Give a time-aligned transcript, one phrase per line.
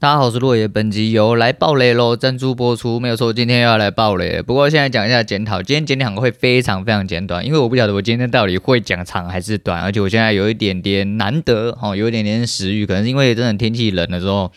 [0.00, 4.40] 大家好，我是落叶，本集由来爆雷喽赞助播出，没有错，今天又要来爆雷。
[4.40, 14.50] 不过现在讲一下检讨，今天检讨会非常非常简短，因为我不晓得我今天到底会讲长还是短，而且我现在有一点点难得哦，有一点点食欲，可能是因为真的天气冷的时候。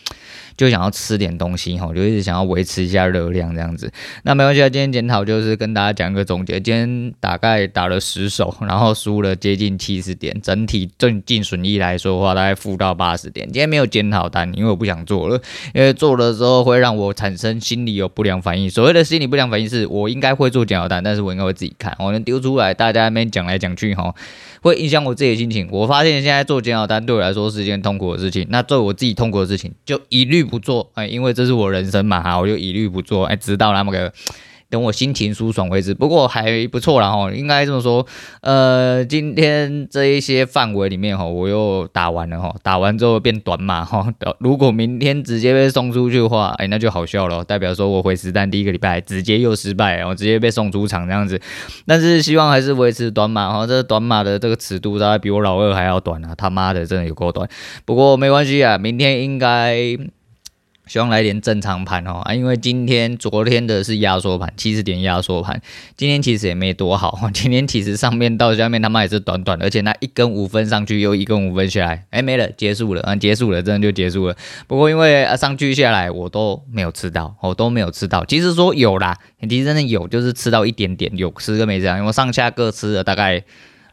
[0.56, 3.90] 就想要吃点东西哈，就一直想要维持一下热量这样子。
[4.22, 6.60] 那没关系啊，今天检讨就是跟大家讲一个总结。
[6.60, 13.46] 今天大概打了十手，然后输了接近七十点，整体正净损益来说的话，大概负到八十点。
[13.46, 15.40] 今天没有检讨单，因为我不想做了，
[15.74, 18.70] 因为做了之后会让我产生心理有不良反应。
[18.70, 24.14] 所谓的心理不良反应是我应该会做检讨单，但是我应该会自己看，我能丢出来，大家那边讲来讲去哈。
[24.64, 25.68] 会影响我自己的心情。
[25.70, 28.46] 我发现现在做煎熬单对我来说是一件痛苦的事情。
[28.48, 30.90] 那做我自己痛苦的事情，就一律不做。
[30.94, 33.26] 哎，因为这是我人生嘛，哈，我就一律不做。
[33.26, 34.10] 哎，直到那么个。
[34.74, 38.04] 等我心情舒爽为止，不过还不错啦哈，应该这么说。
[38.40, 44.12] 呃，今天这一些范围里面哈，我又打完了哈，打完之后变短码哈。
[44.40, 51.40] 如果明天直接被送出去的话，哎，那就好笑了，代表说我回实战第一个礼拜直接又失败，我直接被送出场这样子。
[51.86, 57.48] 但是希望还是维持短码哈，这短码的这个尺度大概比我老二还要短啊，他妈的真的有够短。
[57.84, 59.96] 不过没关系啊，明天应该。
[60.86, 65.60] 希望来点正常盘哦啊，因为今天昨天的是压缩盘，七十点压缩盘，
[65.96, 67.18] 今天其实也没多好。
[67.32, 74.36] 今天其实上面到下面他妈也是短短，而且那一根五分上去又一根五分下来，哎没了，结束了啊，结束了，真的就结束了。
[74.66, 78.24] 不过因为啊上去下来我都没有吃到，我都没有吃到。
[78.26, 79.16] 其实说有啦，
[79.48, 83.42] 其实真的有，就是吃到一点点，有吃个没这样，因为上下各吃了大概。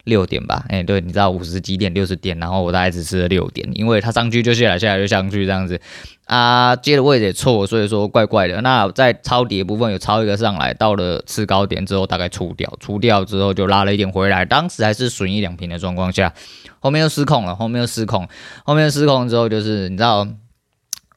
[0.04, 5.80] 六点吧，哎、对，你知道五十几点、六十点，然后我大概只吃了六点，因为它上去就下来，下来就上去这样子，
[6.24, 8.60] 啊，接的位置也错，所以说怪怪的。
[8.62, 16.34] 那在抄底的部分有抄一个上来，到了次高点之后大概出掉，出掉之后就拉了一点回来，当时还是损一两瓶的状况下，
[16.80, 18.28] 后面又失控了，后面又失控，
[18.64, 20.26] 后面失控之后就是你知道，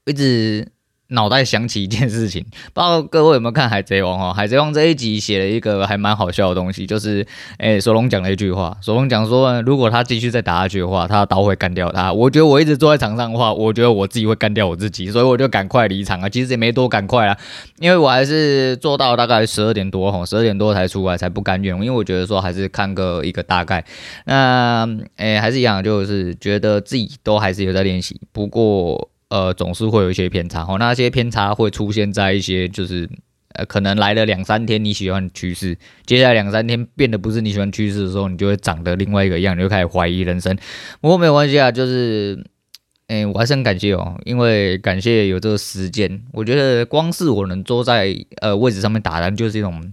[0.06, 0.75] 一直。
[1.10, 7.26] 脑袋想起一件事情，不知道各位有没有看《海贼王》哦，《海贼王》这一集写了一个还蛮好笑的东西，就是，
[7.60, 12.12] 诶、索隆讲了一句话，索隆讲说，如果他继续再打下去的话，他的刀会干掉他。
[12.12, 16.28] 我觉得我一直坐在场上的话，我觉得我自己会干掉我自己，所以我就赶快离场啊。
[16.28, 17.38] 其实也没多赶快啊，
[17.80, 23.86] 因为我还是做到大概十二点多吼，十二点多才出来，才不甘愿，因为我觉得说还是看个一个大概。
[24.26, 29.10] 那，诶、还是一样，就是觉得自己都还是有在练习，不过。
[29.30, 33.10] 呃，总是会有一些偏差哦，那些偏差会出现在一些就是
[33.54, 40.56] 呃，可能来了两三天你喜欢趋势，接下来两三天变得不是你喜欢趋势的时候，你就会长得另外一个样，你就开始怀疑人生。
[41.02, 42.38] 不过没有关系啊，就是，
[43.08, 49.92] 哎、欸，我还是很感谢哦，因为感谢有这个时间，我觉得光是我能坐在呃位置上面打单，就是一种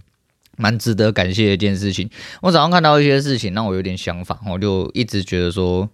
[0.57, 2.09] 蛮值得感谢的一件事情。
[2.41, 5.89] 我早上看到一些事情，让我有点想法，我就一直觉得说。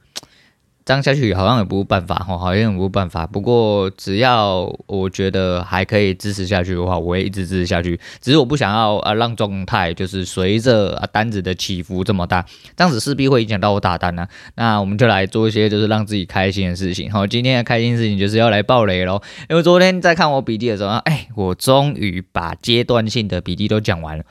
[0.90, 3.28] 这样下去好像也不是办法哈，好像也不是办法。
[3.28, 7.96] 不过只要我觉得还可以支持下去的话，我会一直支持下去。
[8.20, 12.44] 只是我不想要啊，让状态就是随着啊单子的起伏这么大，
[12.76, 17.12] 这样子势必会影响到我打单呢、那我们就来做一些就是让自己开心的事情。
[17.12, 19.22] 好，今天的开心事情就是要来爆雷喽。
[19.48, 24.24] 因为昨天在看我笔记的时候，哎，我终于把阶段性的笔记都讲完了。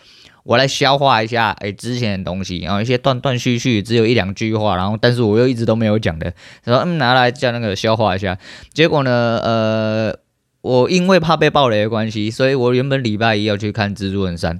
[0.48, 6.32] 我来消化一下，哎，之前的东西，然后一些断断续续，只有一两句话，然后但是我又一直都没有讲的，
[6.64, 8.38] 然后嗯，拿来叫那个消化一下。
[8.72, 10.18] 结果呢，呃，
[10.62, 14.58] 我因为怕被爆雷的关系，所以我原本礼拜一要去看蜘蛛人三，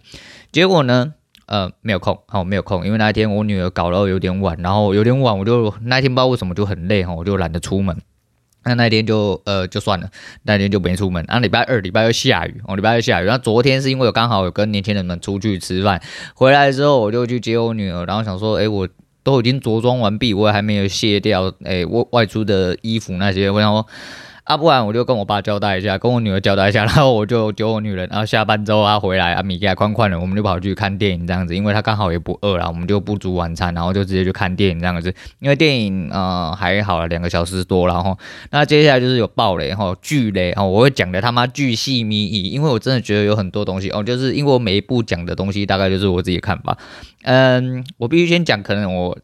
[0.53, 1.15] 结果呢，
[1.47, 7.97] 呃，没有空，好，没有空，因为那一天我女儿搞到有点晚，然后有点晚，我就那天不知道为什么就很累哈，我就懒得出门。
[8.69, 10.09] 那那天就呃就算了，
[10.43, 11.25] 那天就没出门。
[11.27, 13.25] 然后礼拜二礼拜二下雨，哦礼拜二下雨。
[13.25, 16.01] 然后昨天是因为我刚好有跟年轻人们出去吃饭，
[16.34, 18.89] 回来之后我就去接我女儿，然后想说，哎，我
[19.23, 23.87] 都已经着装完毕，我还没有卸掉，哎外外出的衣服那些，我想说。
[24.48, 38.16] 啊，不然我就跟我爸交代一下，跟我女儿交代一下， 然后我就丢我女人，然后下班之后啊回来啊米给宽宽的，我们就跑去看电影这样子，因为他刚好也不饿了，我们就不煮晚餐，然后就直接去看电影这样子，因为电影呃还好了，两个小时多，然后
[38.50, 46.74] 那接下来就是有爆雷哈，巨雷哈，我会讲的他妈巨细靡遗，因为我真的觉得有很多东西哦，就是因为我每一部讲的东西大概就是我自己看法，
[47.24, 49.18] 嗯，我必须先讲，可能我。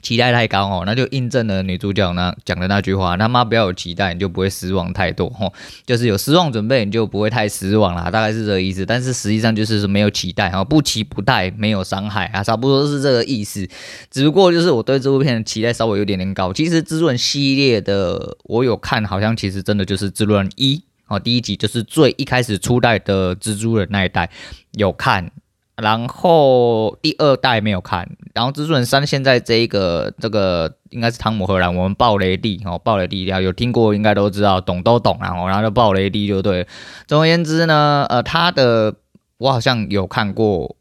[0.00, 5.52] 期待太高哦，那就印证了女主角那讲的那句话：他妈不要有期待，你就不会失望太多哦。
[5.84, 8.86] 就是有失望准备，你就不会太失望啦，大概是这个意思。
[8.86, 13.68] 但是实际上就是没有期待哈，不期不待，没有伤害啊，差不多是这个意思。
[14.10, 16.52] 只不过就是我对这部片的期待稍微有点点高。
[16.52, 24.30] 其实蜘蛛人系列的我有看，好像其实真的就是蜘蛛人一哦，第一集就是最一开始初代的蜘蛛人那一代
[24.72, 25.30] 有看。
[25.80, 36.66] 然后第二代没有看，然后蜘蛛人三现在这一个这个应该是汤姆荷兰，我们暴雷帝哦，暴雷帝有听过应该都知道，懂都懂，然后然后就暴雷帝就对。
[37.06, 38.94] 总而言之呢，呃，他的
[39.38, 40.76] 我好像有看过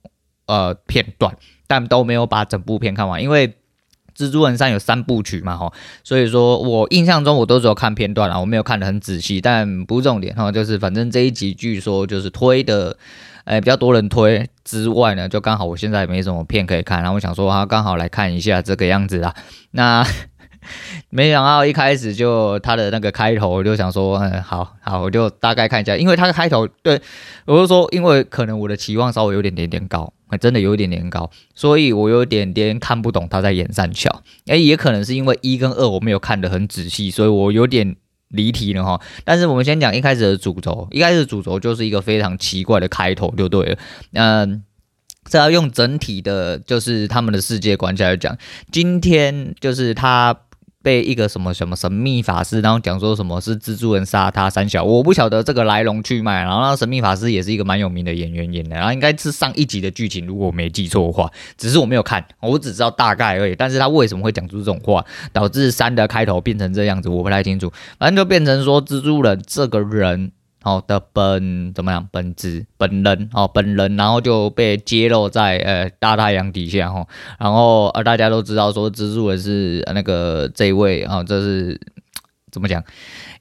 [0.48, 3.54] 呃片段，但都没有把整部片看完，因为。
[4.18, 5.72] 蜘蛛人三有三部曲嘛，吼，
[6.04, 12.98] 所以说我印象中我都只有看片段啊，我没有看得很仔细，但不是重点哈，就是反正这一集据说就是推的，
[13.48, 19.34] 哎，比较多人推之外呢，就刚好我现在没什么片可以看，然后我想说啊，刚好来看一下这个样子啦，
[19.72, 20.06] 那。
[21.10, 27.00] 没想到一开始就他的那个开头，我就想说，嗯，好好，我就大概看一下，因为他的开头，对，
[27.46, 30.12] 我就说，因为可能我的期望稍微有点点点高，
[30.42, 37.96] 真的有一点点高，所以我有点点看不懂他在演三小，哎，也可能是因为一跟二我没有看得很仔细，所以我有点
[38.30, 39.02] 离题了哈。
[39.24, 43.78] 但是我们先讲一开始的主轴，一开始的主轴就是一个非常奇怪的开头，就对了，
[44.14, 44.64] 嗯。
[45.30, 48.38] 这要用整体的，就是他们的世界观下来讲，
[48.72, 50.44] 今天就是他。
[50.88, 56.44] 被一个什么什么神秘法师，然后讲说什么是蜘蛛人杀他三小，我不晓得这个来龙去脉。
[56.44, 63.54] 然后那神秘法师也是一个蛮有名的演员演的，然后应该是上一集的剧情，如果我没记错的话，只是我没有看，我只知道大概而已。
[63.54, 65.04] 但是他为什么会讲出这种话，
[65.34, 67.70] 导致三的开头变成这样子，我不太清楚。
[68.00, 70.32] 反正就变成说蜘蛛人这个人。
[70.68, 72.08] 哦的本怎么样？
[72.12, 77.08] 本质本人哦，本人，然后就被揭露在呃大太阳底下哈、哦，
[77.40, 81.80] 然后呃大家都知道说资助的是那个这位啊、哦，这是
[82.52, 82.84] 怎么讲？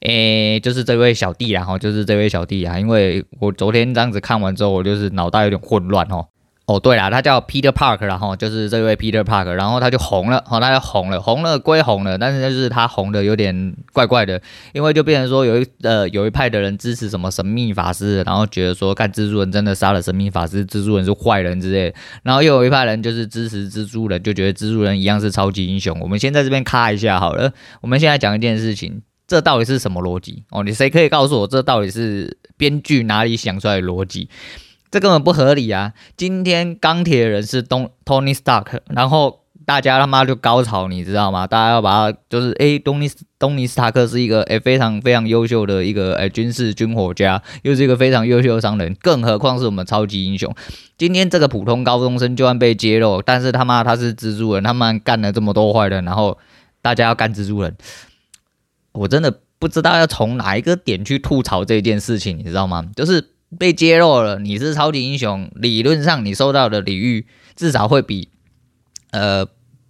[0.01, 6.27] 诶，就是这位小弟啦，哦就是这位小弟啊，因为我昨天这样子看完之后，我就是脑袋有点混乱哦。
[6.67, 14.41] 哦，对啦，他叫 Peter Park，然后就是这位 Peter Park，然后他就红了，哦，他就红了，红了归红了，但是就是他红的有点怪怪的，
[14.73, 25.97] 因为就变成说有一呃有一派的人支持什么神秘法师，然后觉得说干蜘蛛人真的杀了神秘法师，蜘蛛人是坏人之类的，然后又有一派人就是支持蜘蛛人，就觉得蜘蛛人一样是超级英雄。
[26.01, 30.43] 我们先在这边咔一下好了，我们现在讲一件事情，这到底是什么逻辑？
[30.51, 34.27] 哦，你谁可以告诉我这到底是编剧哪里想出来的逻辑？
[34.89, 35.93] 这根本不合理啊！
[36.15, 41.45] 今天钢铁人是东 Tony Stark，然后大家他妈就高潮，你知道吗？
[41.45, 50.55] 大家要把就是诶，东尼东尼斯塔克是一个诶非常非常优秀的一个诶军事军火家，又是一个非常优秀的商人，更何况是我们超级英雄。
[50.97, 56.37] 今天这个普通高中生就算被揭露，但是他妈他是蜘蛛人，他们干了这么多坏人，然后
[56.81, 57.75] 大家要干蜘蛛人，
[58.93, 62.85] 我真的不知道要从哪一个点去吐槽这件事情，你知道吗？
[62.95, 63.31] 就是。
[63.57, 68.27] 被揭露了，你是超级英雄，理论上你受到的礼遇至少会比，
[69.11, 69.45] 呃，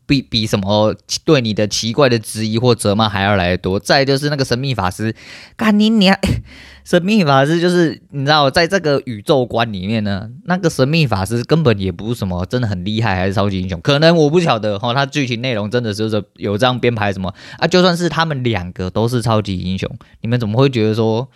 [0.06, 0.96] 比比什么
[1.26, 3.80] 对你的奇怪的质疑或责骂还要来得多。
[3.80, 5.16] 再就是那个神秘法师，
[5.56, 6.16] 干你娘！
[6.86, 16.04] 神秘法师就是你知道，在这个宇宙观里面呢，那个神秘法师根本也不是什么真的很厉害，还是超级英雄，可能我不晓得哈，他剧情内容真的是
[16.36, 17.68] 有这样编排什么啊？
[17.68, 21.28] 就算是他们两个都是超级英雄，你们怎么会觉得说？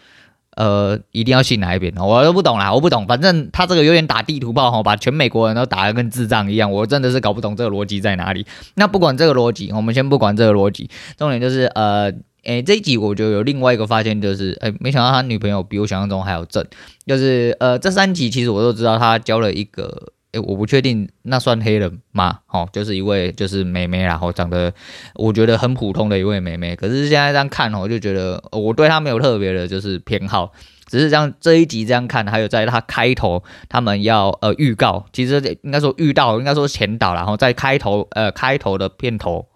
[0.56, 1.94] 呃，一定要信哪一边？
[1.96, 3.08] 我都不懂啦，我不懂。
[3.08, 6.72] 反正他这个有点打地图炮哈，把全美国人都打得跟智障一样。
[6.72, 8.46] 我真的是搞不懂这个逻辑在哪里。
[8.76, 10.90] 那不管这个逻辑，我们先不管这个逻辑。
[11.18, 12.12] 重点就是，呃，
[12.44, 16.66] 诶，这一集我就有另外一个发现，就是，诶，没想到他女朋友比我想象中还要正。
[17.06, 20.12] 就是，呃，这三集其实我都知道他交了一个。
[20.34, 22.40] 诶，我不确定那算黑人吗？
[22.48, 24.74] 哦，就是一位就是妹妹，然后长得
[25.16, 26.76] 我觉得很普通的一位妹妹。
[26.76, 30.52] 可是现在这样看哦，我就觉得我对她没有特别的就是偏好，
[30.88, 39.48] 只是这样这一集这样看，还有在她开头他们要呃预告，其实应该说预告，应该说前导，然后在开头呃开头的片头，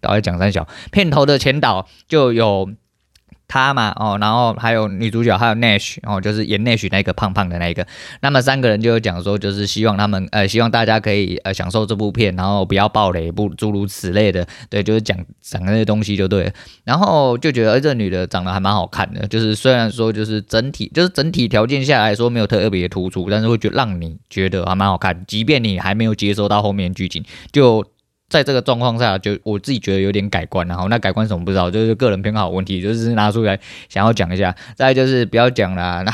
[0.00, 2.68] 导演讲三小片头的前导就有。
[3.48, 7.86] 他嘛，哦，然后还有女主角，还有 Nash，哦，就是演 Nash 那个胖胖的那一个。
[8.20, 14.46] 那么三个人就讲说，就是希望他们，呃，希望大家可以呃享受这部片，然后不要暴雷，不诸如此类的。
[14.68, 16.52] 对，就是讲讲那些东西就对了。
[16.84, 27.84] 然后就觉得，这女的长得还蛮好看的，就是虽然说就是整体就是整体条件下来说没有特别突出，但是会觉得让你觉得还蛮好看，即便你还没有接收到后面剧情，就。
[28.28, 34.54] 在这个状况下，就我自己觉得有点改观，然后那改观什么不知道，就是个人偏好问题，就是拿出来想要讲一下。
[34.74, 36.12] 再就是不要讲了，那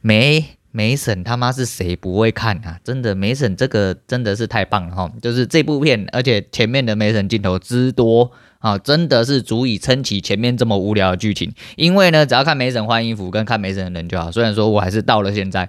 [0.00, 2.80] 梅梅婶他妈是谁不会看啊？
[2.82, 5.12] 真的梅婶这个真的是太棒了哈！
[5.20, 8.30] 就是这部片，而且前面的梅婶镜头之多
[8.60, 11.52] 啊，真的是足以撑起前面这么无聊的剧情。
[11.76, 14.32] 因为呢，只要看梅婶换衣服跟看梅婶的人就好。
[14.32, 15.68] 虽然说我还是到了现在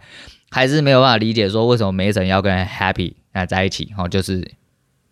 [0.50, 4.59] 还是没有办法理解说为什么梅婶要跟 Happy 啊在一起哈，就是。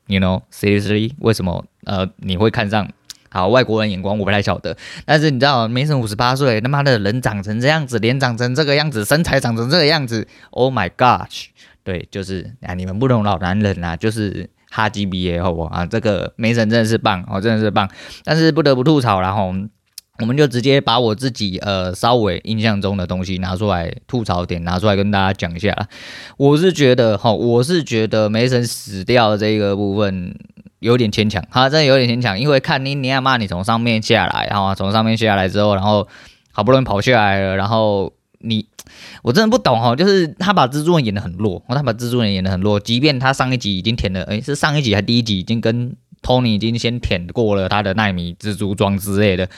[0.07, 2.89] You know, seriously，为什么呃你会看上
[3.29, 4.17] 好外国人眼光？
[4.17, 4.75] 我不太晓得。
[5.05, 11.47] 但是你知道，梅森五十八岁，他妈的人长成这样子，脸长成这个样子，身材长成这个样子，Oh my gosh，
[11.83, 17.89] 对，就是啊，你们不懂老男人啊，就是哈基比耶后啊，这个梅神真的是棒哦，真的是棒。
[18.23, 19.53] 但是不得不吐槽，然后
[20.19, 25.88] 我们就直接把我自己呃稍微印象中的东西拿出来吐槽点，拿出来跟大家讲一下。
[26.38, 30.36] 我是觉得哈，我是觉得梅森死掉这个部分。
[30.79, 36.07] 有点牵强，他真的有点牵强，因为看你你阿妈你从上面下来，然后从上面下来之后，然后
[36.51, 38.67] 好不容易跑下来了，然后你
[39.24, 49.50] 我真的不懂哈，就是他把蜘蛛人演得很弱，他把蜘蛛人演得很弱，即便他上一集已经舔了，诶，是上一集还第一集已经跟托尼已经先舔过了他的奈米蜘蛛装之类的。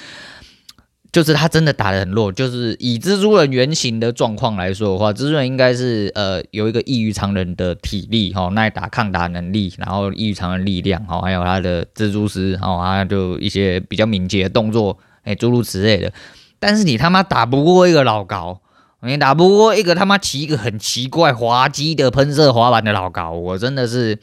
[1.12, 16.14] 就是他真的打得很弱，就是以蜘蛛人原型的状况来说的话，蜘蛛人应该是呃有一个异于常人的体力哈，耐打抗打能力，然后异于常人力量哈，还有他的蜘蛛丝哈，还有就一些比较敏捷的动作，哎，诸如此类的。
[16.60, 18.62] 但是你他妈打不过一个老高，
[19.02, 24.20] 你打不过一个他妈骑一个很奇怪滑稽的喷射滑板的老高，我真的是。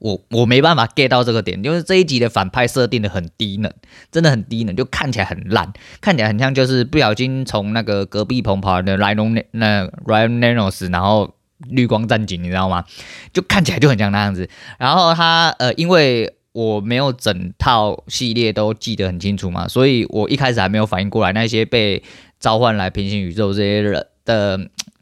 [0.00, 3.70] 我我没办法 get 到这个点，就是这一集的反派设定的很低能，
[4.10, 11.34] 真的很低能，就看起来很烂，看起来很像就是不小心从那个隔壁棚跑的 Ryan 那 Ryan Reynolds，然后
[11.68, 12.84] 绿光战警，你知道吗？
[13.32, 14.48] 就看起来就很像那样子。
[14.78, 22.02] 然后他呃，因为我没有整套系列都记得很清楚嘛，所以我一开始还没有反应过来那些被
[22.38, 24.60] 召唤来平行宇宙这些人的。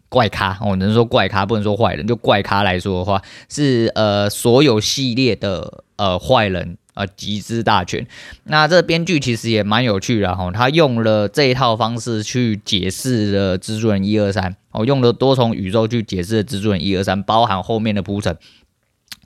[0.09, 2.07] 怪咖，我能说怪咖，不能说坏人。
[2.07, 8.07] 就怪咖来说的话，是呃所有系列的呃坏人呃集资大权。
[8.45, 18.37] 那这编剧其实也蛮有趣的哈，他用了这一套方式去解释了蜘蛛人一二三，哦，用了多重宇宙去解释了蜘蛛人一二三，包含后面的铺陈，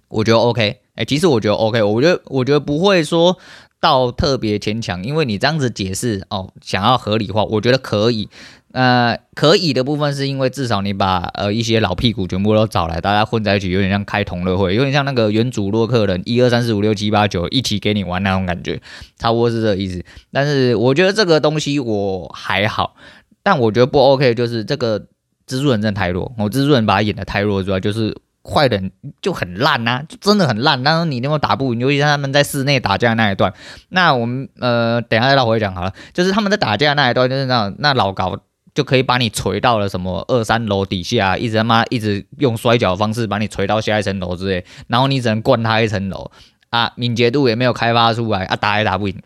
[0.09, 0.81] 我觉得 OK。
[0.95, 3.39] 哎，其实我觉得 OK，我觉得我觉得不会说
[3.83, 8.29] 到特别牵强，因为你这样子解释哦，想要合理化，我觉得可以。
[8.71, 18.81] 呃，可以的部分是因为至少你把呃一些老屁股全部都找来，大家混在一起，有点像开同乐会，有点像那个原主洛克人一二三四五六七八九一起给你玩那种感觉，
[19.19, 20.03] 差不多是这个意思。
[20.31, 22.95] 但是我觉得这个东西我还好，
[23.43, 24.99] 但我觉得不 OK 就是这个
[25.47, 30.83] 蜘蛛人真的太弱，我蜘蛛人把他演得太弱之外，就是坏人就很烂呐、就真的很烂。
[30.83, 33.53] 但是你那么打不赢，尤其是他们在室内打架那一段，
[33.89, 38.41] 那我们呃等下再绕回讲好了，就是他们在打架那一段，就是那那老高。
[38.75, 46.31] 就可以把你锤到了什么二三楼底下，一直他妈一直用摔跤的方式把你锤到下一层楼之类，然后你只能灌他一层楼
[46.71, 49.23] 啊，敏捷度也没有开发出来啊，打也打不赢。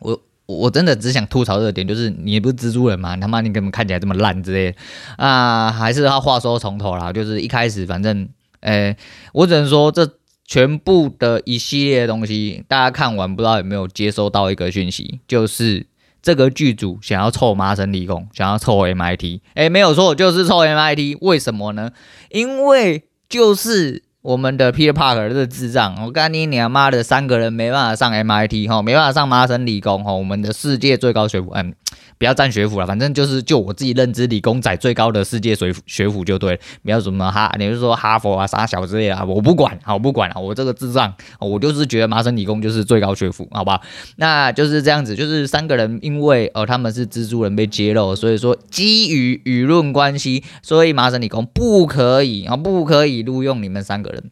[0.00, 0.20] 我
[0.58, 3.16] 我真的只想吐槽这点，就是你不是蜘蛛人吗？
[3.16, 4.74] 他妈你怎么看起来这么烂之类
[5.16, 5.70] 啊？
[5.70, 8.28] 还是他话说从头啦，就是一开始反正，
[8.60, 8.96] 呃、
[9.32, 10.08] 我只能说这
[10.44, 15.86] 全部的一系列的东西，大家看完不知道有没有接收到一个讯息，就是。
[16.22, 21.16] 这个剧组想要凑麻省理工，想要凑 MIT，哎，没有错，就是凑 MIT。
[21.22, 21.92] 为什么呢？
[22.28, 24.02] 因为就是。
[24.22, 31.72] 我们的 Peter Parker 是智障，我跟你娘妈的，三个人没办法上 MIT 哈，没办法上麻省理工哈，我们的世界最高学府，嗯，
[32.20, 43.80] 不要占学府了，反正就是就我自己认知，理工仔最高的世界学府学府就对了，不要什么哈，你就说哈佛啊啥小之类的，我不管，好，我不管啊，我这个智障，我就是觉得麻省理工就是最高学府，好吧？
[44.16, 54.10] 那就是这样子，就是三个人因为呃他们是蜘蛛人被揭露，所以说基于舆论关系，所以麻省理工不可以啊，不可以录用你们三个。
[54.10, 54.30] 人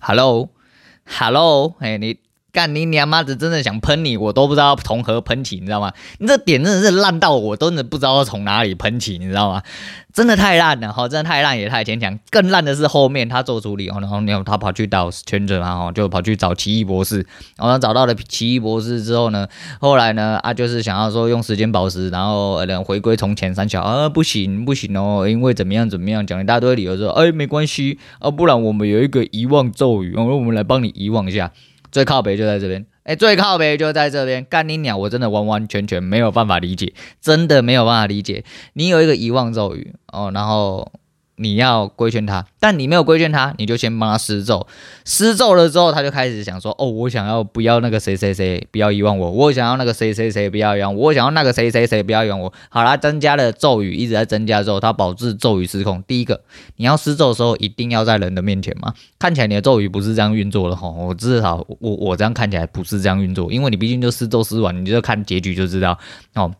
[0.00, 2.16] ，Hello，Hello，哎， 你
[2.50, 5.92] 干你娘妈的，真的想喷你，我都不知道从何喷起，你知道吗？
[6.18, 9.62] 你这点真的是烂到我，真的不知道从哪里喷起，你知道吗？
[10.14, 12.18] 真的太烂了哈，真的太烂也太牵强。
[12.30, 17.24] 更烂的是后面他做处理哦，然后然后他跑去找全者然后就跑去找奇异博士，
[17.56, 19.46] 然后找到了奇异博士之后呢，
[19.78, 31.52] 后来呢啊就是想要说用时间宝石，然后能回归从前三小啊不行不行哦，因为怎么样怎么样讲一大堆理由说，哎没关系啊，不然我们有一个遗忘咒语，我们来帮你遗忘一下。
[31.98, 32.86] 最靠北就在这边。
[33.02, 34.96] 哎，最靠北就在这边，干你鸟！
[34.96, 38.44] 我真的完完全全没有办法理解，真的没有办法理解。
[38.74, 40.92] 你有一个遗忘咒语哦，然后。
[41.38, 44.66] 你要规劝他，但你没有规劝他，你就先帮他施咒。
[45.04, 56.02] 施咒了之后，他就开始想说：“哦，我想要不要那个谁谁谁不要遗忘我，我想要那个谁谁谁不要遗忘我，我想要那个谁谁谁不要遗忘我。”好啦，增加了咒语，一直在增加之后，他导致咒语失控。
[56.06, 56.40] 第一个，
[56.76, 58.92] 你要施咒的时候一定要在人的面前吗？
[59.18, 65.98] 看起来你的咒语不是这样运作的吼，我至少我我这样看起来不是这样运作，因为你毕竟就施咒施完，你就看结局就知道
[66.34, 66.52] 哦。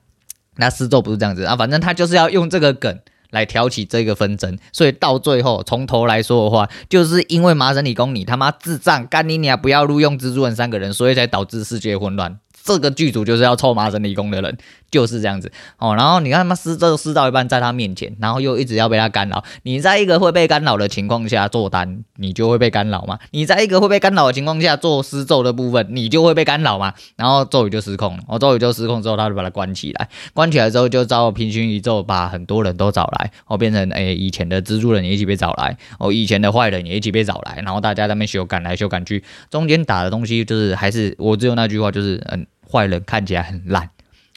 [0.57, 2.99] 那施咒不是这样子啊，反正他就是要用这个梗。
[3.31, 12.39] 来挑起这个纷争，所以到最后从头来说的话，就是因为麻省理工你他妈智障，干你娘不要录用蜘蛛人三个人，所以才导致世界混乱。
[12.65, 14.59] 这个剧组就是要臭麻省理工的人，
[14.91, 15.95] 就是这样子哦。
[15.95, 19.45] 然后你看他妈施咒施到一半，在他面前，然后又一直要被他干扰。
[19.63, 23.19] 你在一个会被干扰的情况下做单，你就会被干扰吗？
[23.31, 26.95] 你在一个会被干扰的情况下做施咒的部分，你就会被干扰吗？
[27.17, 28.23] 然后咒语就失控了。
[28.27, 42.47] 哦，咒语就失控之后，他就把它关起来，关起来之后就招平行宇宙把很多人都找来，哦，变成诶、以前的蜘蛛人也一起被找来，哦，以前的坏人也一起被找来，然后大家在那边修赶来修赶去，中间打的东西就是还是我只有那句话，就是嗯。
[42.71, 43.89] 坏人看起来很烂，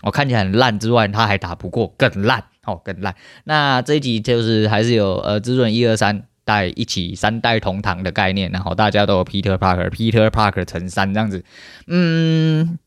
[0.03, 3.15] 我、看起来很烂之外，他还打不过更烂，哦，更烂。
[3.43, 11.43] 那这一集就是还是有呃，至尊一二三代一起三代同堂的概念，然后大家都有 Peter Parker，Peter Parker 成三这样子，
[11.87, 12.79] 嗯。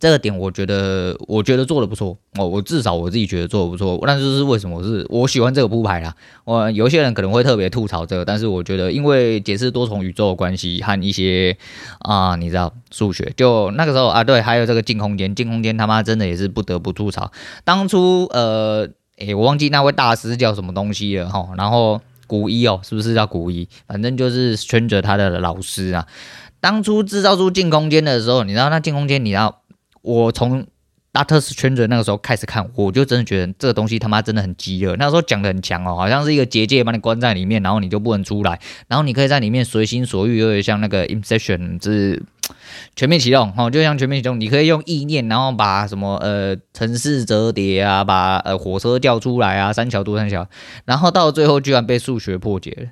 [0.00, 4.00] 这个点我觉得，我觉得做的不错哦，我至少我自己觉得做的不错。
[4.06, 6.14] 那就是为什么是我喜欢这个铺排啦。
[6.44, 11.56] 我有些人可能会特别吐槽这个，但是我觉得因为解释多重宇宙的关系和一些
[12.00, 17.30] 啊，你知道数学，就那个时候啊，对，还有这个镜空间，镜空间他妈真的也是不得不吐槽。
[17.64, 21.50] 当初呃，诶，我忘记那位大师叫什么东西了哈。
[21.58, 23.68] 然后古一哦，是不是叫古一？
[23.86, 26.06] 反正就是圈着他的老师啊。
[26.60, 29.61] 当初制造出镜空间的时候，你知道那镜空间，你知道。
[30.02, 30.66] 我从
[31.12, 34.96] Doctor Strange 那个时候开始看，我就真的觉得这个东西他妈真的很鸡肋。
[34.98, 42.22] 那时候讲的很强哦，好像是一个结界把你关在里面，然后你就不能出来，然后你可以在里面随心所欲，有点像那个 Inception，就是
[42.96, 50.48] 全面启动哦，就像全面启动，你可以用意念，然后把什么呃城市折叠啊，把呃火车调出来啊，三桥渡三桥，
[50.86, 52.88] 然后到最后居然被数学破解了。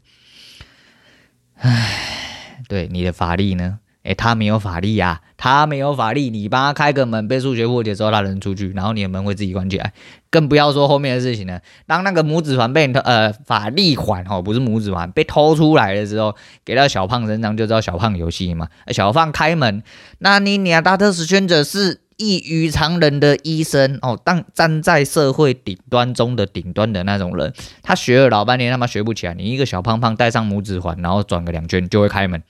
[1.56, 3.78] 唉，对你的法力呢？
[4.02, 6.28] 诶，他没有法力呀，他没有法力。
[6.28, 9.94] 你帮他开个门，被数学破解之后，他能出去，然后你的门会自己关起来。
[10.28, 11.60] 更不要说后面的事情了。
[11.86, 18.68] 当那个拇指环被你呃法力环哦，不是拇指环被偷出来的时候，给到小胖身上，就知道小胖游戏嘛。
[18.88, 19.82] 小胖开门，
[20.18, 29.34] 那你俩大特使圈者是异于常人的医生哦，当站在社会顶端中的顶端的那种人，他学了老半天，他妈学不起来。
[29.34, 32.40] 你一个小胖胖戴上拇指环，然后转个两圈就会开门。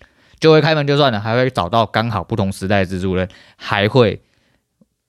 [0.40, 4.20] 就会开门就算了，还会找到刚好不同时代的蜘蛛人，还会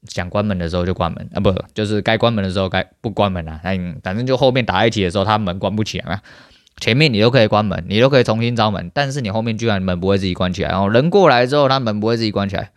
[0.07, 3.61] 想关门的时候就关门啊，不就是该关门的时候该不关门啊？
[3.63, 6.21] 嗯，反正就后面打一起的时候，他门关不起来啊。
[6.79, 12.71] 前面你都可以关门，你都可以重新招门，但是你后面居然门不会自己关起来，然后人过来之后，他门不会自己关起来。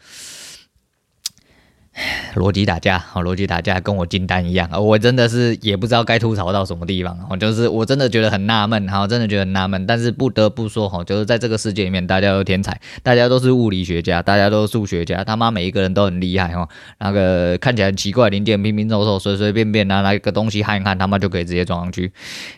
[2.35, 22.13] 逻辑打架，好，逻辑打架跟我金丹一样，我真的是也不知道该吐槽到什么地方，我就是我真的觉得很纳闷，哈，真的觉得很纳闷，但是不得不说，哈，就是在这个世界里面，大家都天才，大家都是物理学家，大家都是数学家，他妈每一个人都很厉害，哈，那个看起来很奇怪零件拼拼凑凑，随随便便拿来一个东西焊一焊，他妈就可以直接装上去，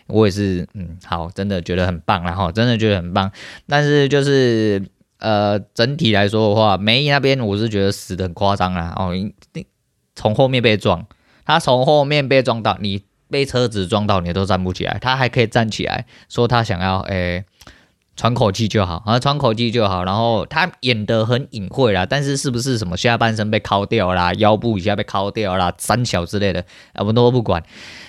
[0.07, 3.31] 我也是，嗯，好，真的觉得很棒，然后真的觉得很棒，
[3.67, 4.81] 但是就是。
[5.19, 8.93] 呃，整体来说的话，梅姨那边我是觉得死得很夸张啦。
[8.95, 9.11] 哦，
[10.15, 11.05] 从后面被撞，
[11.45, 17.45] 他从后面被撞到，你被车子撞到，你都站不起来，他还可以站起来，说他想要诶
[18.15, 20.03] 喘口气就好，啊喘口气就好。
[20.03, 27.63] 然后他演得很隐晦啦，但是是不是什么下半身被敲掉啦，腰部以下被敲掉啦，三小之类的，我们都不管。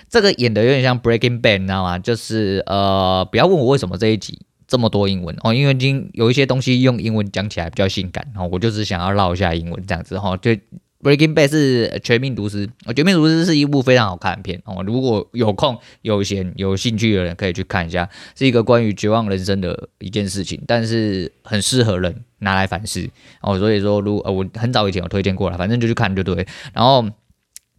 [0.08, 1.98] 这个演的有点像 Breaking Bad，你知道吗？
[1.98, 4.40] 就是呃，不要问我为什么这一集。
[4.68, 10.36] 这么多英文哦，因为今有一些东西用英文讲起来比较性感哦，我就是想要唠一下英文这样子哈。
[10.36, 10.50] 就
[11.00, 14.82] Breaking Bad 是全民读诗，全民读诗是一部非常好看的片哦。
[14.84, 23.08] 如果有空、有闲、有兴趣的人可以去看一下，是一个关于绝望人生的一件事情，但是很适合人拿来反思
[23.40, 23.58] 哦。
[23.58, 26.46] 所以说，如呃，我很早以前有推荐过了，反正就去看就对。
[26.74, 27.08] 然后。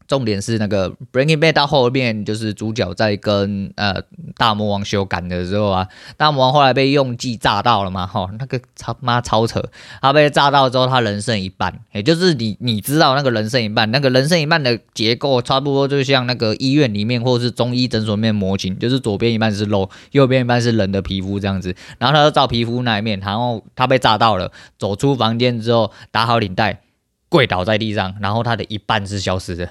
[0.10, 4.02] 重点是那个《Breaking Bad》到后面，就是主角在跟呃
[4.36, 9.64] 大魔王修改的时候啊，大魔王后来被用计炸到了嘛，吼，那个超妈超扯，
[10.02, 26.82] 他被炸到之后，他人剩一半，也就是你你知道那个人剩一半，那个人剩一半的结构差不多就像那个医院里面或者是中医诊所里面模型，就是左边一半是肉，右边一半是人的皮肤这样子，然后他就照皮肤那一面，然后他被炸到了，走出房间之后打好领带。
[27.30, 29.70] 跪倒在地上，然后他的一半是消失的。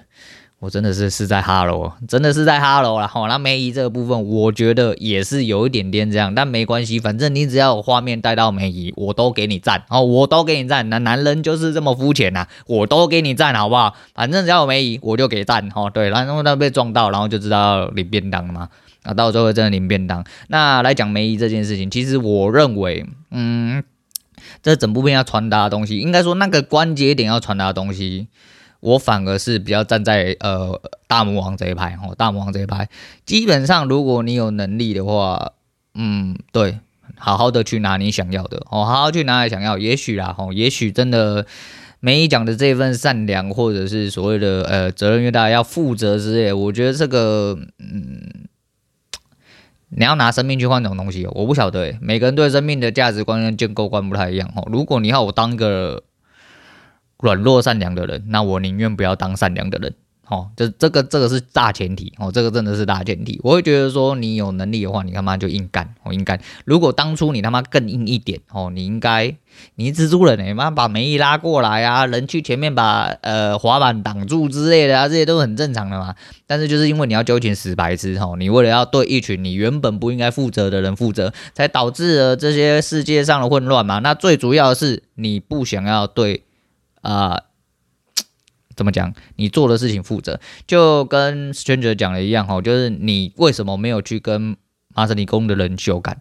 [0.61, 3.07] 我真的是是在哈喽，真的是在哈喽了。
[3.07, 10.91] 好，那梅姨这个部分，我觉得也是有一点点这样，但没关系，反正你只要有画面带到梅姨，我都给你赞哦，我都给你赞。
[10.91, 13.95] 那男人就是这么肤浅呐，我都给你赞，好不好？
[14.17, 15.89] 反正只要有梅姨，我就给赞哦。
[15.89, 18.69] 对，然后他被撞到，然后就知道领便当了嘛。
[19.05, 20.25] 啊，到最后真的领便当。
[20.49, 23.85] 那来讲梅姨这件事情，其实我认为，嗯。
[24.63, 28.29] 这整部片要传达的东西，应该说那个关节点要传达的东西，
[28.81, 32.89] 我反而是比较站在呃大魔王这一派哦，大魔王这一派，
[33.25, 35.53] 基本上如果你有能力的话，
[35.95, 36.79] 嗯，对，
[37.17, 41.47] 好好的去拿你想要的哦，好好去拿你想要，也许啦，哦，也许真的。
[42.01, 48.23] 梅姨讲的这份善良，或者是所谓的呃责任越大要负责之类，我觉得这个嗯，
[49.91, 54.69] 你要拿生命去换这种东西，我不晓得诶，每个人对生命的价值观跟建构观不太一样哦。
[54.71, 56.03] 如果你要我当个
[57.21, 59.95] 软弱善良的人，那我宁愿不要当善良的人。
[60.29, 63.41] 哦，这这个这个是大前提哦，这个真的是大前提。
[63.43, 66.39] 我会觉得说，你有能力的话，你他妈就硬干，我、哦、硬干。
[66.67, 69.35] 如果当初你他妈更硬一点哦，你应该，
[69.77, 76.15] 你蜘蛛人，你妈把梅姨拉过来啊，人去前面把呃滑板挡住之类的啊，这些都很正常的嘛。
[76.47, 84.01] 但是就是因为你要揪一群死白痴哦，你为了要对一群你原本不应该负责的人负责，才导致了这些世界上的混乱嘛。
[84.01, 86.43] 那最主要的是你不想要对
[87.01, 87.31] 啊。
[87.31, 87.48] 呃
[88.79, 89.13] 怎么讲？
[89.35, 94.57] 你做的事情负责，就跟 Stranger 讲的一样哈，就是你为什么没有去跟
[94.95, 96.19] 麻省理工的人修改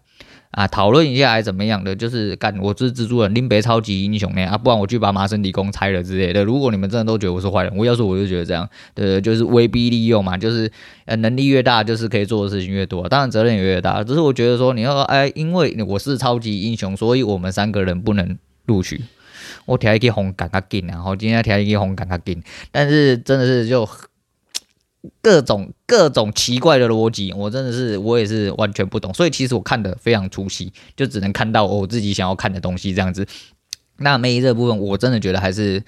[0.50, 0.66] 啊？
[0.66, 1.94] 讨论一下还怎么样的？
[1.94, 6.42] 就是干，我是蜘蛛人，林北超级英雄呢啊，不然我去把麻省理工拆了之类的。
[6.42, 10.68] 如果你们真的都觉得我是坏人，我要是我就觉得这样，对，就是威逼利诱嘛，就是
[11.06, 14.02] 呃能力越大，就是可以做的事情越多，当然责任也越大。
[14.02, 19.00] 只是我觉得说，你要说哎，因为我是超级英雄，所以我们三个人不能录取。
[19.68, 23.86] 我调一个红感较紧，然后今天调一个红感较紧，但是真的是就
[25.22, 33.26] 各种各种奇怪的逻辑，我真的是我也是完全不懂，所以其实我看的非常出戏，就只能看到我自己想要看的东西这样子。
[33.98, 35.82] 那梅姨这部分，我真的觉得还是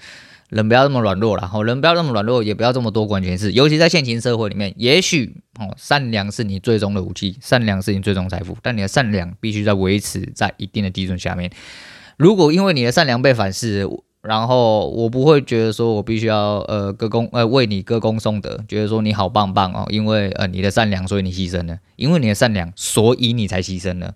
[0.49, 11.51] 人不要这么软弱了，好，人不要这么软弱，也不要这么多管闲事，尤其在现行社会里面，也许哦，善良是你最终的武器，善良是你最终财富，但你的善良必须在维持在一定的基准下面。
[12.21, 13.89] 如果因为你的善良被反噬，
[14.21, 24.13] 然后我不会觉得说我必须要呃歌功呃为你歌功颂德，觉得说你好棒棒哦，因为呃你的善良所以你牺牲了，因为你的善良所以你才牺牲了。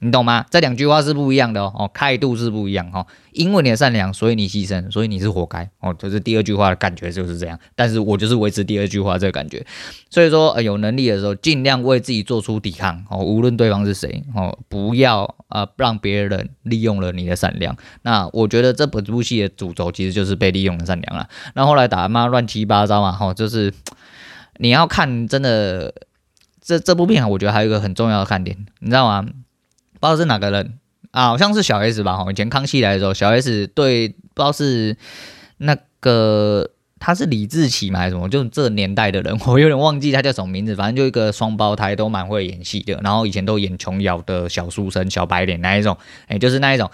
[0.00, 0.44] 你懂吗？
[0.50, 3.06] 这两句话是不一样的哦，态度是不一样哈。
[3.32, 5.94] 因为你的善良，所以你牺牲，所以你是活该哦。
[5.98, 9.64] 这是第二句话的感觉就是这样，但是我就是维持第二句话这个感觉。
[10.10, 17.74] 所以说，呃，有能力的时候，尽量为自己做出抵抗哦，无论对方是谁哦，不要啊、呃、让别人利用了你的善良。
[18.02, 21.28] 那我觉得这本部戏的主轴其实就是被利用的善良了。
[21.54, 23.72] 那后来打妈乱七八糟嘛，哈，就是
[24.58, 25.94] 你要看真的
[26.60, 29.26] 这这部片，我觉得还有一个很重要的看点，你知道吗？
[30.00, 30.78] 不知道是哪个人
[31.10, 32.16] 啊，好像是小 S 吧？
[32.16, 34.96] 哈，以前康熙来的时候，小 S 对不知道是
[35.58, 38.28] 那个他是李治启吗还是什么？
[38.28, 40.74] 就这年代的人，我有点忘记他叫什么名字。
[40.76, 43.00] 反正就一个双胞胎，都蛮会演戏的。
[43.02, 46.90] 然后以前都演琼瑶的小书生、小白脸那一种，哎、就是那一种，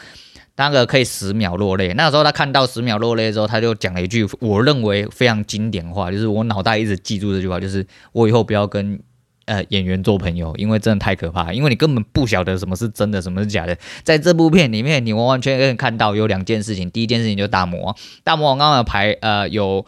[0.56, 1.92] 那个可以十秒落泪。
[1.94, 9.00] 那时候他看到十秒落泪之后，他就讲了一句我认为非常经典话，就是我脑袋一直记住这句话，就是我以后不要跟。
[9.46, 13.76] 呃，演员做朋友，因为真的太可怕，因为你根本不晓得什么是真的，什么是假的。
[14.02, 16.90] 在这部片里面，你完完全全看到有两件事情。
[16.90, 19.84] 第一件事情就是大魔王，大魔王刚刚有排呃有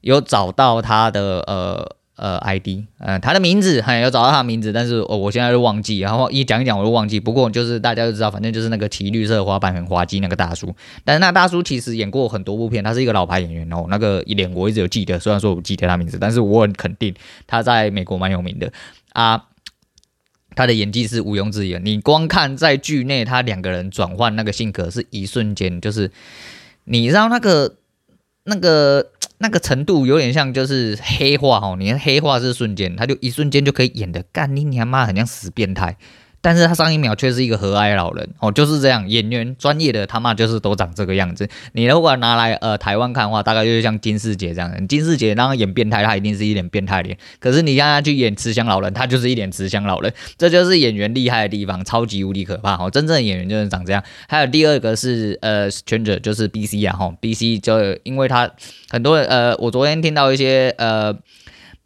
[0.00, 7.18] 有找到他的呃呃 ID，呃他的名字，还有找到他的名字，但是哦我现在就忘记，然后一讲一讲我就忘记。
[7.18, 10.74] 不过就是大家都知道，反正就是那个骑绿色滑板很滑稽那个大叔。
[11.04, 13.86] 但是那大叔其实演过很多部片，他是一个老牌演员哦。
[13.88, 17.14] 那个脸我一直有记得，虽然说我不记得他名字，但是我很肯定
[17.46, 18.72] 他在美国蛮有名的。
[19.12, 19.46] 啊，
[20.54, 21.78] 他的演技是毋庸置疑的。
[21.78, 26.10] 你光看在剧内，他两个人转换那个性格是一瞬间，就是
[26.84, 27.76] 你知道那个
[28.44, 31.76] 那个那个程度有点像就是黑化哦。
[31.78, 35.96] 你看黑化是瞬间，他就一瞬间就可以演的干你娘妈很像死变态。
[36.48, 41.46] 但是他上一秒却是一个和蔼老人哦，就是这样，演员专业的他妈就是都长这个样子。
[41.72, 47.18] 你如果拿来呃台湾看的话，大概就是像金士杰这样，金士杰让他演变态，他一定是一脸变态脸。
[47.38, 50.10] 可是你让他去演慈祥老人，他就是一脸慈祥老人。
[50.38, 52.90] 这就是演员厉害的地方，超级无敌可怕哦！
[52.90, 54.02] 真正的演员就是长这样。
[54.26, 58.50] 还有第二个是呃，Stranger 就是 B C 啊，吼 B C 就因为他
[58.88, 61.14] 很多呃，我昨天听到一些呃。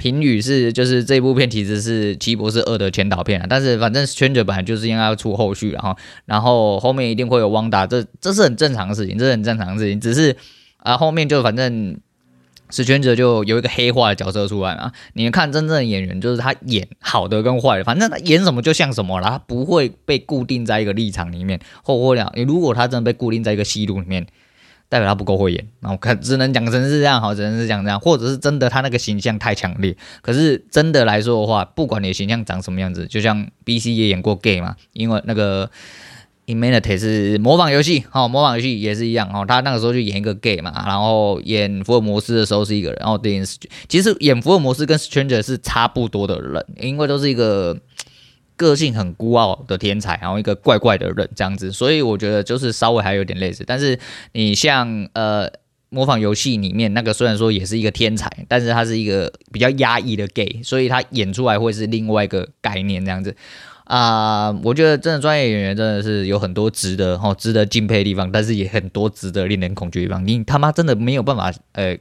[0.03, 10.37] 评语是，就是这部片其实是奇异博士二的前导片啊，但是反正 Stranger 本来就是应该要出后续，然后然后后面一定会有汪达，这这是很正常的事情，这是很正常的事情，只是
[10.79, 11.97] 啊后面就反正
[12.71, 24.27] Stranger 就有一个黑化的角色出来嘛，你们看真正的演员就是他演好的跟坏的，反正他演什么就像什么了，他不会被固定在一个立场里面，或或了你如果他真的被固定在一个戏路里面。
[24.93, 29.97] 代表他不够会演，那我看只能讲成是这样，好，只能是讲这样，或者是真的他那个形象太强烈。
[30.21, 35.71] 可是真的来说的话，不管你的形象长什么样子，就像 B C 也演过 gay 嘛，因为那个
[36.47, 43.43] Humanity 是模仿游戏，好，模仿游戏也是一样，哦，他那个时候就演一个 gay 嘛，然后演福尔摩斯的时候是一个人，然后对，
[43.89, 47.79] 其实演福尔摩斯跟 Stranger 是差不多的人，因为都是一个。
[48.63, 53.65] 个性很孤傲的天才，然后一个怪怪的人这样子，所以我觉得就是稍微还有点类似。
[53.67, 53.99] 但是
[54.33, 55.51] 你像呃
[55.91, 63.35] 模仿游戏里面那个虽然说也是一个天才，但是他是一个比较压抑的 gay，所以他演出来会是另外一个概念这样子
[63.85, 70.27] 啊、我觉得真的专业演员真的是有很多值得哈值得敬佩的地方，但是也很多值得令人恐惧的地方。
[70.27, 71.99] 你他妈真的没有办法呃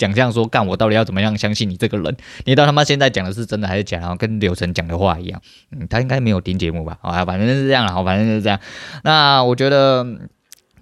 [0.00, 2.16] 讲这样说干，我到底要怎么样相信你这个人？
[2.44, 3.98] 你到他妈现在讲的是真的还是假？
[4.00, 6.98] 然后跟刘晨讲的话一样，嗯，他应该没有听节目吧？
[7.02, 8.58] 啊，反正是这样了，好，反正就是这样。
[9.04, 10.04] 那我觉得。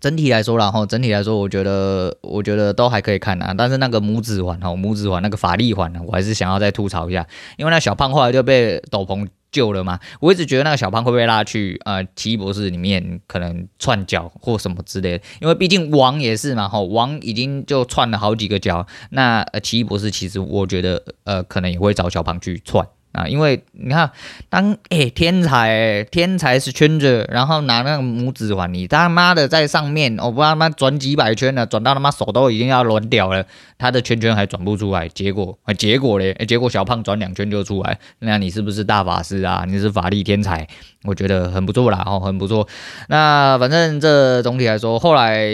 [0.01, 3.53] 整体来说，然后整体来说，我觉得我觉得都还可以看啊。
[3.59, 7.27] 但是那个拇指环哈，拇指环那个法力环呢，我还是想要再吐槽一下，
[7.57, 9.99] 因为那小胖后来就被斗篷救了嘛。
[10.21, 18.87] 我一直觉得那个小胖会被拉去呃奇异博士里面可能串脚或什么之类的，因为毕竟王也是嘛，吼，王已经就串了好几个脚。
[19.11, 22.87] 那呃奇异博士其实我觉得呃可能也会找小胖去串。
[23.13, 24.11] 啊，因为你看，
[24.49, 33.45] 当诶、天才、天才是圈着，然后拿那个拇指环，你他妈的在上面，我不知道他妈转几百圈了，转到他妈手都已经要软掉了，
[33.79, 39.65] 他的圈圈还转不出来，结果啊结果嘞，结果小胖转两圈就出来，那你是不是大法师啊？
[39.67, 40.69] 你是法力天才？
[41.05, 42.69] 我觉得很不错啦，哦，很不错。
[43.09, 45.49] 那反正这总体来说，后来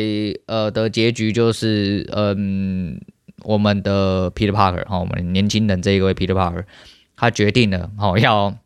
[0.47, 3.01] 呃的结局就是，嗯，
[3.43, 6.65] 我们的 Peter Parker 哈，我们年轻人这一位 Peter Parker。
[7.17, 8.57] 他决定了，哦， 要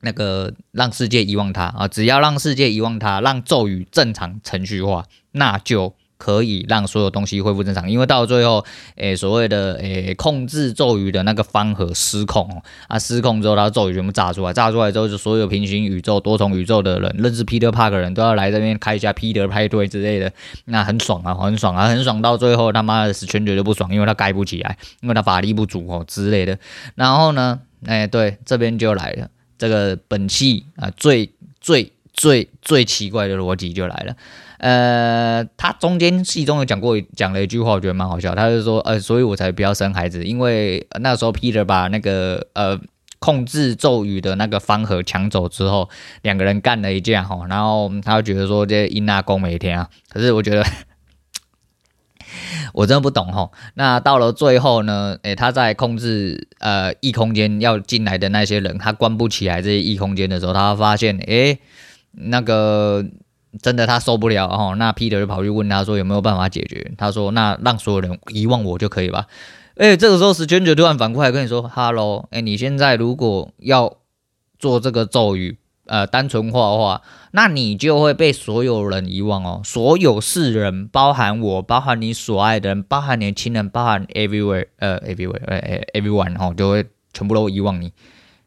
[0.00, 1.88] 那个让世界遗忘他啊！
[1.88, 7.90] 只要让世界遗忘他，让咒语正常程序化，那就可以让所有东西恢复正常。
[7.90, 8.64] 因为到最后，
[8.96, 20.32] 诶、所谓的诶、控制咒语的那个方盒失控啊，失控之后，他咒语全部炸出来，炸出来之后，就所有平行宇宙、多重宇宙的人，认识 Peter Parker 的人都要来这边开一下 Peter 派对之类的，
[20.66, 22.20] 那很爽啊，很爽啊，很爽！
[22.20, 26.58] 到最后，他妈的死全绝对不爽，因为他盖不起来，因为他法力不足哦之类的。
[26.94, 27.60] 然后呢？
[27.84, 34.16] 哎、对，这边就来了，这个本期啊最最最最奇怪的逻辑就来了。
[34.58, 38.34] 呃，他中间戏中有讲过讲了一句话，我觉得蛮好笑。
[38.34, 42.80] 他就说，呃，所以我才不要生孩子，因为那时候 Peter 把那个呃
[43.18, 45.90] 控制咒语的那个方盒抢走之后，
[46.22, 50.64] 两个人干了一架哈，然后他就觉得说这因那公每天啊，可是我觉得。
[52.74, 55.16] 我真的不懂齁，那到了最后呢？
[55.22, 61.58] 诶，他在控制呃异空间要进来的那些人，他关不起来这些异空间的时候，他发现诶，
[62.16, 63.04] 那个
[63.62, 64.74] 真的他受不了哦。
[64.76, 66.92] 那 Peter 就跑去问他说有没有办法解决？
[66.98, 69.26] 他说那让所有人遗忘我就可以吧。
[69.76, 73.96] 诶，这个时候 Stranger 突然反过来跟你说，Hello，诶，你现在如果要
[74.58, 75.58] 做这个咒语。
[75.88, 79.60] 呃，单纯化的话，那你就会被所有人遗忘哦。
[79.64, 87.92] 所有世人，包含我，包含你所爱的人，包含年轻人，包含 everywhere，呃，everywhere，呃，everyone，哦，就会全部都遗忘你。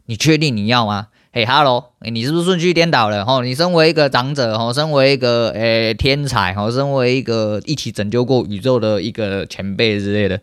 [0.07, 1.07] 你确定你要吗？
[1.31, 3.23] 嘿，Hello，你是不是顺序颠倒了？
[3.23, 10.41] 哦，你身为一个长者，哦，身为一个诶天才，哦，身为一个一起拯救过宇宙的一个前辈之类的，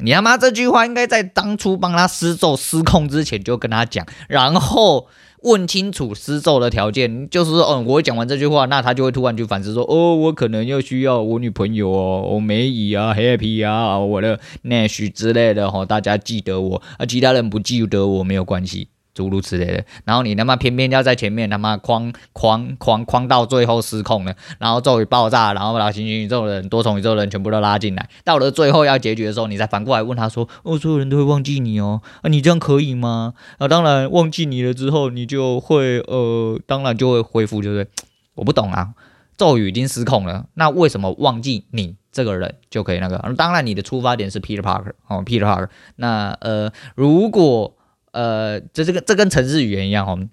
[0.00, 5.08] 你他妈这句话应该在当初帮他施咒失控之前就跟他讲，然后。
[5.44, 18.86] 问清楚施咒的条件，就是说，嗯，我讲完这句话，那他就会突然就反思说，哦，我可能又需要我女朋友哦，我梅姨啊，Happy 啊，我的 Nash 之类的哈，大家记得我，啊，其他人不记得我没有关系。
[19.14, 37.86] 诸如此类的，然后你他妈偏偏要在前面他妈框框框框到最后失控了，然后咒语爆炸，然后把平行宇宙的人、多重宇宙的人全部都拉进来，到了最后要结局的时候，你再反过来问他说：“哦，所有人都会忘记你哦，啊，你这样可以吗？”啊，当然忘记你了之后，你就会呃，当然就会恢复，对不对？
[38.36, 38.94] 我不懂啊，
[39.36, 43.18] 咒语已经失控了，那为什么忘记你这个人就可以那个？
[43.36, 47.74] 当然你的出发点是 Peter Parker 哦，Peter Parker，那呃，如果
[48.12, 50.28] 呃，这这个这跟程式语言一样哦，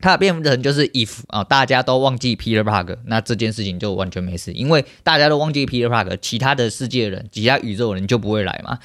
[0.00, 8.78] 它变成就是 if 啊，大家都忘记 Peter Park，那这件事情就完全没事，因为大家都忘记 Peter Park，其他的世界人、其他宇宙人就不会来嘛。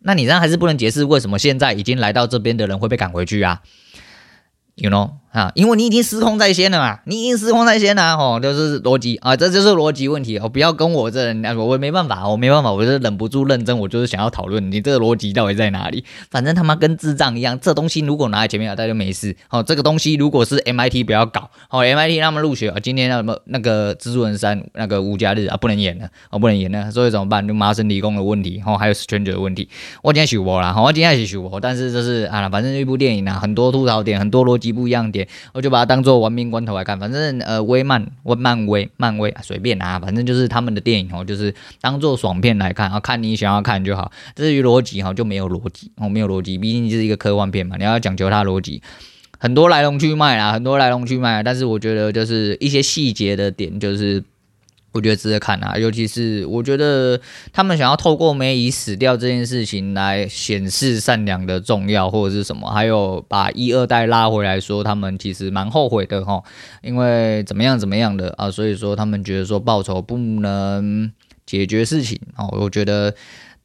[0.00, 3.62] 那你这样还是不能解释为什么现在已经来到这边的人会被赶回去啊
[4.76, 5.12] ？You know？
[5.36, 16.02] 啊，因为你已经失控在先了嘛，你已经失控在先了，哦，就是逻辑啊，这就是逻辑问题哦，不要跟我这人，我我没办法，我没办法，我就是忍不住认真，我就是想要讨论你这个逻辑到底在哪里。
[16.30, 19.36] 反正他妈跟智障一样，这东西如果拿在前面，大家就没事。
[19.50, 27.46] 哦，这个东西如果是 MIT 不要搞，哦，MIT 他们入学啊，今天那什么那个蜘蛛人三那个无家日啊，不能演了，哦，不能演了，所以怎么办？
[27.46, 29.68] 就麻省理工的问题，哦，还有 Stranger 的问题。
[30.02, 36.06] 我今天许我了，好，我今天是许我，但是就是啊，反正一部电影啊，很多吐槽点，很多逻辑不一样点，我就把它当。
[36.06, 44.12] 做玩命关头来看，反正呃，威漫、威漫威、漫威随便啊，反正就是他们的电影哦，就是当做爽片来看啊，看你想要看就好。
[44.36, 48.80] 至于逻辑哈，就没有逻辑哦，没有逻辑，毕竟就是一个科幻片嘛，你要讲求它逻辑，
[49.36, 51.42] 很多来龙去脉啦，很多来龙去脉。
[51.42, 54.22] 但是我觉得就是一些细节的点，就是
[54.96, 57.20] 我觉得值得看啊，尤其是我觉得
[57.52, 66.42] 他们想要透过梅姨死掉这件事情来显示善良的重要，或者是什么，还有把一二代拉回来说他们其实蛮后悔的齁，
[66.82, 71.12] 因为怎么样怎么样的啊，所以说他们觉得说报仇不能
[71.44, 73.14] 解决事情哦，我觉得。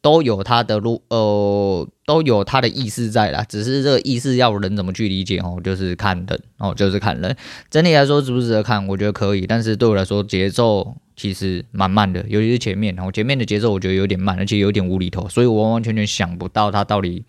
[0.04, 7.38] 都有他的路，呃，都有他的意思在啦，只是这个意思要人怎么去理解哦，就是看人哦，就是看人。
[7.70, 8.88] 整体来说值不值得看？
[8.88, 17.24] 我觉得可以，但是对我来说节奏其实蛮慢的，尤其是前面，然后前面的节奏我觉得有点慢，而且有点无厘头，所以我完完全全想不到他到底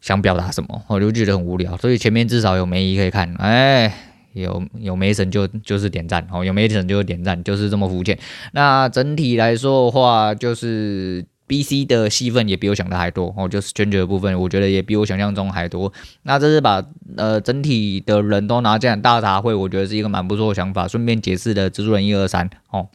[0.00, 1.76] 想表达什么，我就觉得很无聊。
[1.76, 3.92] 所以前面至少有梅姨可以看，哎，
[4.32, 8.18] 有有梅神就就是点赞哦，有梅神就是点赞，就是这么肤浅。
[8.52, 11.22] 那整体来说的话，就是。
[11.50, 15.92] B C 的戏份也比我想的还多哦，就是捐血的部分，我觉得也比我想象中还多。
[16.22, 16.80] 那这是把
[17.16, 20.86] 呃整体的人都拿进来大杂烩，我觉得是一个蛮不错的想法。
[20.86, 22.86] 顺便解释的蜘蛛人一二三哦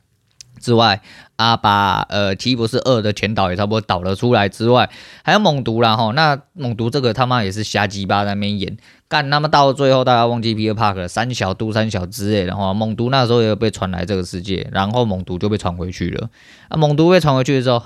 [0.61, 1.01] 之外，
[1.35, 4.89] 啊把呃奇异博士二的前导也差不多导了出来之外，
[5.21, 6.13] 还有猛毒啦哈。
[6.13, 8.77] 那猛毒这个他妈也是瞎鸡巴在那边演
[9.09, 12.73] 干，那么到最后大家忘记 Peter Parker 三小都三小之类的哈。
[12.73, 16.29] 猛毒那时候也被传来这个世界，然后猛毒就被传回去了。
[16.69, 17.83] 啊，猛毒被传回去的时候。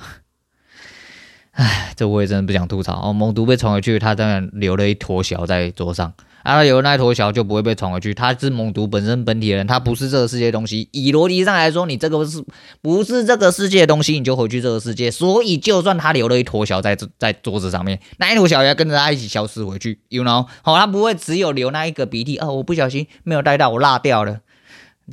[1.60, 3.12] 唉，这我也真的不想吐槽哦。
[3.12, 8.14] 猛毒被传回去，他当然留了一坨小在桌上，啊，有那一坨小就不会被传回去。
[8.14, 10.88] 他是猛毒本身本体的人，他不是这个世界的东西。
[10.94, 12.42] 以逻辑上来说，你这个是
[12.82, 15.12] 不是这个世界的东西，你就回去这个世界。
[15.12, 20.46] 所以，就算他留了一坨小在在桌子上面，那一坨小也要跟着他一起消失回去，you know？
[20.62, 24.40] 好，他不会只有留那一个鼻涕哦，我不小心没有带到，我落掉了。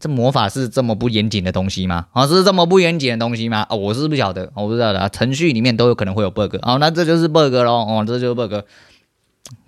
[0.00, 2.06] 这魔法是这么不严谨的东西吗？
[2.12, 3.66] 啊，是这么不严谨的东西吗？
[3.68, 5.08] 啊，我是不晓得，我不知道的啊。
[5.08, 7.72] 程序里面都有可能会有 bug，哦，那这就是 bug 咯。
[7.72, 8.54] 哦，这就是 bug。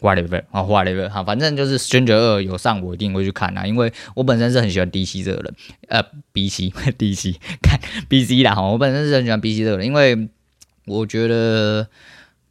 [0.01, 5.55] whatever，啊，whatever，好，反正就是 Stranger 二有上，我一定会去看啊，因为我本身是很喜欢 DC 这个人，
[5.87, 10.29] 呃，BC，DC， 看 BC 啦，哈，我本身是很喜欢 BC 这个人，因为
[10.87, 11.87] 我觉得。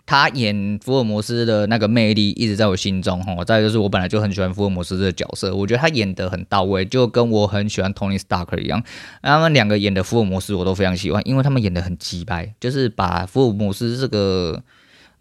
[0.07, 8.81] 他演福尔摩斯的那个魅力一直在我心中哈，再就是我本来就很喜欢福尔摩斯这个角色，我觉得他演得很到位，就跟我很喜欢 Tony Stark 一样，
[9.21, 14.63] 他们两个演的福尔摩斯我都非常喜欢，因为他们演得很直白，就是把福尔摩斯这个。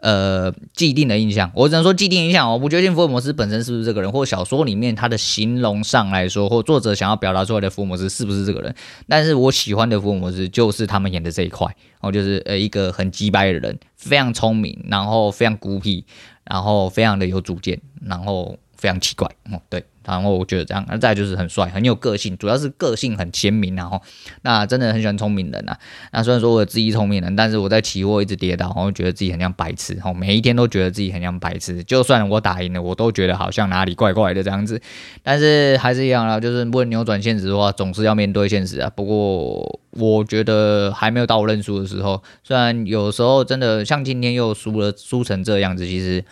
[0.06, 8.72] 呃，既定的印象，我只能说既定印象哦，我不确定福尔摩斯本身是不是这个人，或小说里面他的形容上来说，或作者想要表达出来的福尔摩斯是不是这个人？
[9.08, 11.66] 但是我喜欢的福尔摩斯就是他们演的这一块，
[12.00, 16.04] 哦，就是呃一个很鸡掰的人，非常聪明，然后非常孤僻，
[16.44, 19.82] 然后非常的有主见，然后非常奇怪，哦，对。
[20.14, 24.00] 然后我觉得这样，那再就是很帅，很有个性，主要是个性很鲜明，然后
[24.42, 25.76] 那真的很喜欢聪明人呐。
[26.12, 31.82] 那虽然说我自己聪明人，但是我在期货一直跌倒，然后觉得自己很像白痴，然后，每一天都觉得自己很像白痴。
[31.84, 34.80] 就算我打赢了，我都觉得好像哪里怪怪的这样子。
[35.22, 38.90] 但是还是一样啦，就是不能扭转现实的话，总是要面对现实啊。
[38.94, 46.24] 不过我觉得还没有到我认输的时候，虽然有时候真的像今天又输了，输成这样子，其实。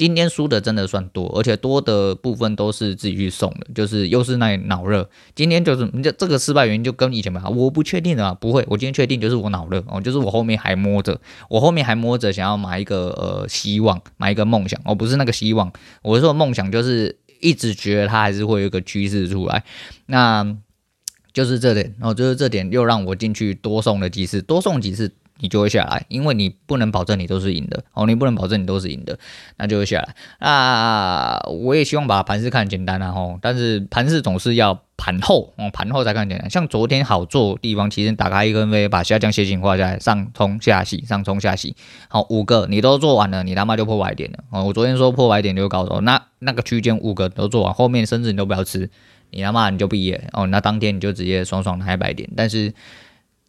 [0.00, 5.10] 今天输的真的算多，而且多的部分都是自己去送的，就是又是那脑热。
[5.34, 19.62] 今天就是这这个失败原因就跟以前吧，我不确定啊，不会，我今天确定就是我脑热哦，就是我后面还摸着，我后面还摸着想要买一个呃希望，买一个梦想，哦，不是那个希望，我说梦想就是一直觉得它还是会有一个趋势出来，
[20.06, 20.56] 那
[21.34, 25.12] 就是这点，然后就是这点又让我进去多送了几次，多送几次。
[25.40, 29.18] 你就会下来，因为你不能保证你都是赢的哦，你不能保证你都是赢的，
[29.56, 30.14] 那就会下来。
[30.38, 36.48] 啊，我也希望把盘势看简单啊吼，但是盘势总是要盘后哦，盘后才看简单。
[36.50, 41.74] 像昨天好做地方，其实打开一根 V，把下降楔形画下来，上冲下洗，上冲下洗，
[42.08, 44.64] 好五个你都做完了，你他妈就破百点了哦。
[44.64, 48.90] 我昨天说破百点就高手，那那个区间五个都做完，后面甚至你都不要吃，
[49.30, 52.74] 你他妈你就毕业哦，那当天你就直接爽爽拿一百点，但是。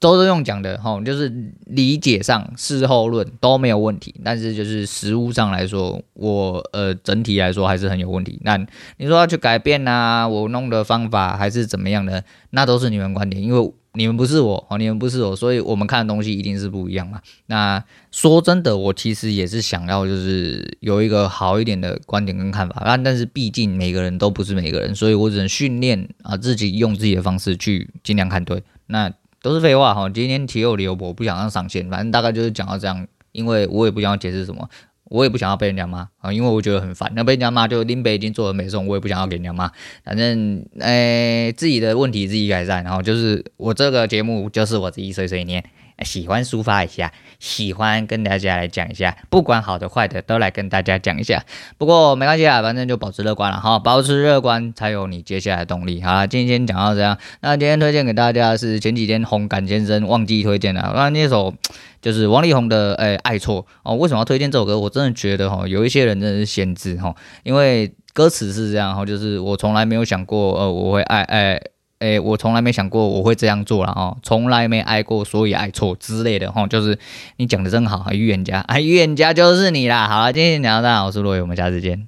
[0.02, 1.32] 周周用讲的哈，就是
[1.68, 8.40] 理解上事后论都没有问题，但是就是实物上来说，我呃整体来说还是很有问题。
[8.42, 8.58] 那
[8.98, 17.22] 你说要去改变啊，我弄的方法还是怎么样的，那都是你们观点，因为你们不是我哦，你们不是我，所以我们看的东西一定是不一样嘛。
[17.46, 28.64] 那说真的，我其实也是想要就是有一个好一点的观点跟看法，但但是毕竟每个人都不是每个人，所以我只能训练啊自己用自己的方式去尽量看对。
[28.88, 29.14] 那。
[29.42, 34.70] 都是废话哈，今天提有理由，我不想让上线，反正大概就是讲到这样，因为我也不想要解释什么，
[35.06, 39.72] 我也不想要被人家骂啊，因为我觉得很烦，那被人家骂就拎北已经做的没送，我也不想要给人家骂，
[40.04, 45.64] 反正诶自己的问题自己改善，然后就是我这个节目就是我自己碎碎念。
[46.04, 51.44] 喜欢抒发一下，喜欢跟大家来讲一下，不管好的坏的都来跟大家讲一下。
[51.78, 56.02] 不过没关系啊，反正就保持乐观了哈，保持乐观才有你接下来的动力。
[56.02, 61.54] 好了，今天讲到这样，那今天推荐给大家是前几天红感先生忘记推荐了，那那首
[62.02, 63.96] 就是王力宏的诶、爱错哦。
[63.96, 64.80] 为什么要推荐这首歌？
[64.80, 71.62] 我真的觉得哈，有一些人真的是先知哈，因为歌词是这样哈，就是我从来没有想过呃我会爱爱。
[72.02, 76.98] 诶，我从来没想过我会这样做了哦，从来没爱过，所以爱错之类的哈，就是
[77.38, 80.08] 你讲的真好啊，预言家，啊，预言家就是你啦。
[80.08, 82.08] 好了，今天讲到这，我是罗伟，我们下次见。